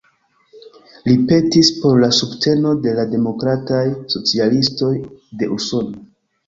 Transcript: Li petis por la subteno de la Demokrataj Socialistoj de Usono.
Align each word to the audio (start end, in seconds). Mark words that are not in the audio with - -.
Li 1.09 1.13
petis 1.31 1.69
por 1.83 2.01
la 2.05 2.09
subteno 2.21 2.73
de 2.87 2.97
la 3.01 3.07
Demokrataj 3.15 3.87
Socialistoj 4.17 4.93
de 5.43 5.57
Usono. 5.61 6.09